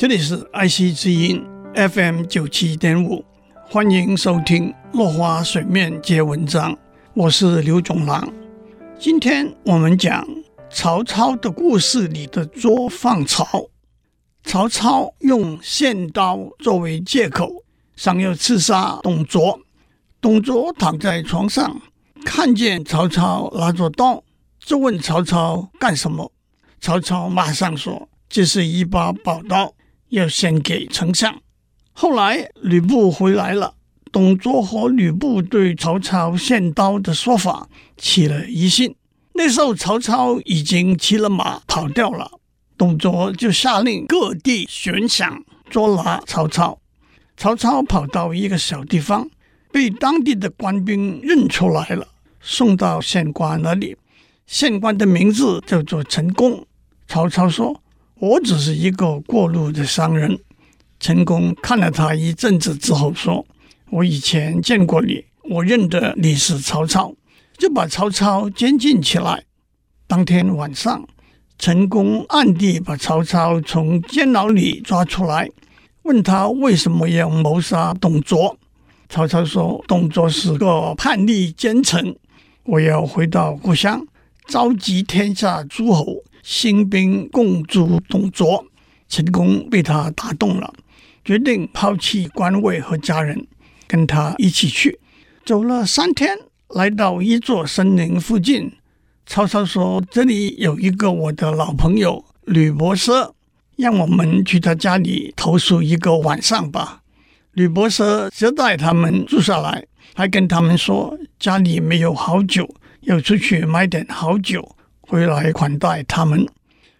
[0.00, 3.22] 这里是爱惜之音 FM 九七点五，
[3.66, 6.74] 欢迎收听落花水面接文章，
[7.12, 8.26] 我是刘总郎。
[8.98, 10.26] 今天我们讲
[10.70, 13.68] 曹操的故事里的捉放曹。
[14.42, 17.62] 曹操用献刀作为借口，
[17.94, 19.60] 想要刺杀董卓。
[20.18, 21.78] 董卓躺在床上，
[22.24, 24.24] 看见曹操拿着刀，
[24.60, 26.32] 就问曹操干什么。
[26.80, 29.74] 曹操马上说：“这是一把宝刀。”
[30.10, 31.40] 要献给丞相。
[31.92, 33.74] 后来吕布回来了，
[34.12, 38.94] 董卓和吕布对曹操献刀的说法起了疑心。
[39.34, 42.30] 那时候曹操已经骑了马跑掉了，
[42.76, 46.78] 董卓就下令各地悬赏捉拿曹操。
[47.36, 49.28] 曹操跑到一个小地方，
[49.72, 52.08] 被当地的官兵认出来了，
[52.40, 53.96] 送到县官那里。
[54.46, 56.66] 县官的名字叫做陈宫。
[57.06, 57.80] 曹操说。
[58.20, 60.38] 我只是一个过路的商人。
[60.98, 63.46] 陈宫看了他一阵子之后说
[63.88, 67.14] ：“我以前见过你，我认得你是曹操，
[67.56, 69.44] 就把曹操监禁起来。”
[70.06, 71.02] 当天晚上，
[71.58, 75.48] 陈宫暗地把曹操从监牢里抓出来，
[76.02, 78.58] 问他为什么要谋杀董卓。
[79.08, 82.14] 曹操说：“董卓是个叛逆奸臣，
[82.64, 84.06] 我要回到故乡，
[84.46, 88.64] 召集天下诸侯。”兴兵共诛董卓，
[89.08, 90.72] 陈宫被他打动了，
[91.24, 93.46] 决定抛弃官位和家人，
[93.86, 94.98] 跟他一起去。
[95.44, 98.72] 走了三天，来到一座森林附近。
[99.26, 103.32] 曹操说：“这里有一个我的老朋友吕伯奢，
[103.76, 107.02] 让我们去他家里投宿一个晚上吧。”
[107.52, 114.76] 吕伯奢接待他们住下来，还跟他们说家里没有好酒，要出去买点好酒。
[115.10, 116.46] 回来款待他们。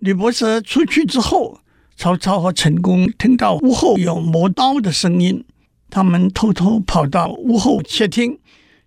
[0.00, 1.60] 吕伯奢出去之后，
[1.96, 5.44] 曹操和陈宫听到屋后有磨刀的声音，
[5.88, 8.40] 他们偷偷跑到屋后窃听，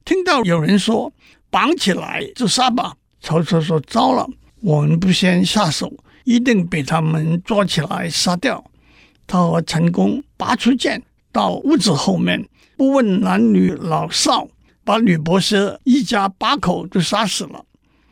[0.04, 1.14] 听到有人说
[1.50, 4.28] ：“绑起来就杀吧。”曹操说：“糟了，
[4.60, 5.94] 我们不先下手，
[6.26, 8.62] 一定被他们抓起来杀掉。”
[9.26, 11.02] 他和陈宫拔出剑，
[11.32, 12.46] 到屋子后面，
[12.76, 14.50] 不问男女老少，
[14.84, 17.64] 把吕伯奢一家八口都杀死了。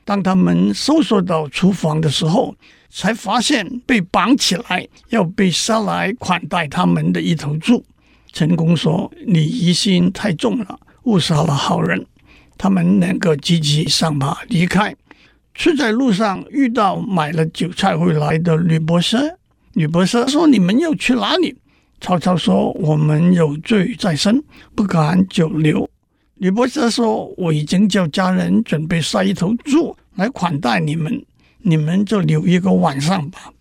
[0.05, 2.55] 当他们搜索到厨房的时候，
[2.89, 7.83] 才发现被绑起来要被杀来款待他们的一头猪。
[8.31, 12.05] 陈宫说：“你疑心太重了，误杀了好人。”
[12.57, 14.95] 他们两个急急上马离开，
[15.55, 19.35] 却在路上遇到买了酒菜回来的吕伯奢。
[19.73, 21.55] 吕伯奢说：“你们要去哪里？”
[22.01, 24.43] 曹操说：“我们有罪在身，
[24.75, 25.89] 不敢久留。”
[26.43, 31.25] 吕伯奢说：“我已经叫家人准备杀一头猪来款待你们，
[31.59, 33.53] 你们就留一个晚上吧。”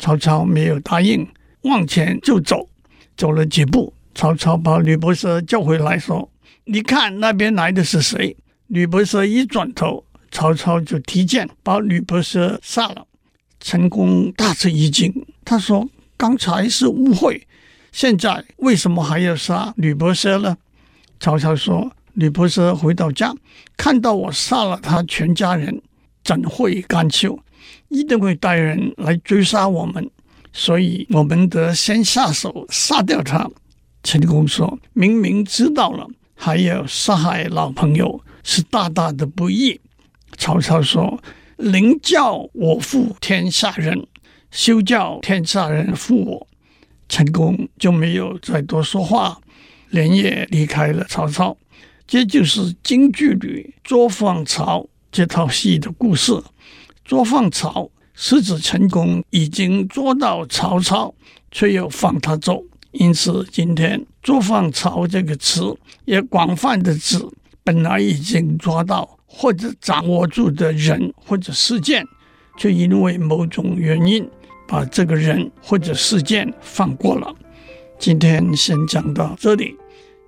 [0.00, 1.28] 曹操没有答应，
[1.64, 2.66] 往前就走。
[3.14, 6.30] 走了几步，曹操把吕伯奢叫回来，说
[6.64, 8.34] ：“你看那边来的是谁？”
[8.68, 13.06] 吕伯奢一转头，曹操就提剑把吕伯奢杀了。
[13.60, 15.12] 陈宫大吃一惊，
[15.44, 15.86] 他说
[16.16, 17.46] ：“刚才是误会，
[17.92, 20.56] 现在为什么还要杀吕伯奢呢？”
[21.20, 21.92] 曹操说。
[22.14, 23.34] 吕伯奢回到家，
[23.76, 25.80] 看到我杀了他全家人，
[26.24, 27.38] 怎会甘休？
[27.88, 30.10] 一定会带人来追杀我们，
[30.52, 33.50] 所以我们得先下手杀掉他。
[34.02, 39.80] 陈宫说：“明明知道了，还要杀害老朋友，是大大的不义。”
[40.38, 41.22] 曹操说
[41.58, 44.06] ：“宁教我负天下人，
[44.50, 46.46] 休教天下人负我。”
[47.08, 49.40] 陈宫就没有再多说话，
[49.90, 51.56] 连夜离开了曹操。
[52.10, 56.32] 这就是京剧里捉放曹这套戏的故事。
[57.04, 61.14] 捉放曹是指陈宫已经捉到曹操，
[61.52, 65.72] 却又放他走，因此今天“捉放曹”这个词
[66.04, 67.16] 也广泛的指
[67.62, 72.04] 本来已经抓到或者掌握住的人或者事件，
[72.58, 74.28] 却因为某种原因
[74.66, 77.32] 把这个人或者事件放过了。
[78.00, 79.76] 今天先讲到这里。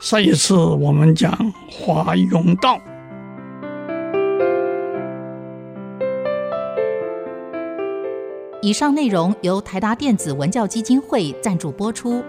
[0.02, 1.32] 上一次我们讲
[1.70, 2.76] 华容道。
[8.60, 12.20] 以上内容由台达电子文教基金会赞助播出。